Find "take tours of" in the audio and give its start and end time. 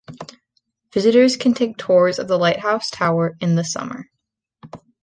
1.53-2.27